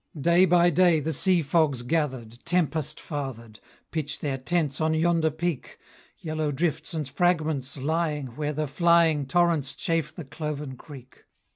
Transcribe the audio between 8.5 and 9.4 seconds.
the flying